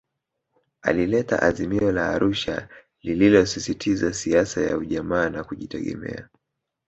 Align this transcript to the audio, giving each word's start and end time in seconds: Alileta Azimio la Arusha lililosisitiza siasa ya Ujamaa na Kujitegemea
Alileta 0.91 1.41
Azimio 1.41 1.91
la 1.91 2.09
Arusha 2.13 2.67
lililosisitiza 3.03 4.13
siasa 4.13 4.61
ya 4.61 4.77
Ujamaa 4.77 5.29
na 5.29 5.43
Kujitegemea 5.43 6.29